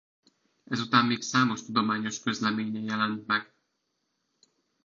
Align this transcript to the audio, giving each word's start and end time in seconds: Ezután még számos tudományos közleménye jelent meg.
Ezután 0.63 1.05
még 1.05 1.21
számos 1.21 1.63
tudományos 1.65 2.19
közleménye 2.19 2.79
jelent 2.79 3.27
meg. 3.27 3.53